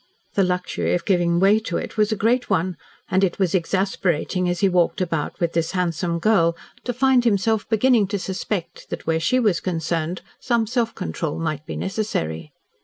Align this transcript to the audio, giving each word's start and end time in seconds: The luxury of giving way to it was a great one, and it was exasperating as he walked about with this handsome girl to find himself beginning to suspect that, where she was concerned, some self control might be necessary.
The 0.33 0.41
luxury 0.43 0.95
of 0.95 1.05
giving 1.05 1.39
way 1.39 1.59
to 1.59 1.77
it 1.77 1.95
was 1.95 2.11
a 2.11 2.15
great 2.15 2.49
one, 2.49 2.75
and 3.11 3.23
it 3.23 3.37
was 3.37 3.53
exasperating 3.53 4.49
as 4.49 4.61
he 4.61 4.67
walked 4.67 4.99
about 4.99 5.39
with 5.39 5.53
this 5.53 5.73
handsome 5.73 6.17
girl 6.17 6.57
to 6.85 6.91
find 6.91 7.23
himself 7.23 7.69
beginning 7.69 8.07
to 8.07 8.17
suspect 8.17 8.89
that, 8.89 9.05
where 9.05 9.19
she 9.19 9.39
was 9.39 9.59
concerned, 9.59 10.23
some 10.39 10.65
self 10.65 10.95
control 10.95 11.37
might 11.37 11.67
be 11.67 11.75
necessary. 11.75 12.51